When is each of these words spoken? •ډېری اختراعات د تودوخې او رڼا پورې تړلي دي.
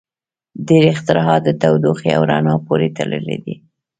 •ډېری 0.67 0.89
اختراعات 0.95 1.41
د 1.45 1.49
تودوخې 1.61 2.09
او 2.17 2.21
رڼا 2.29 2.55
پورې 2.67 2.87
تړلي 2.97 3.37
دي. 3.43 3.55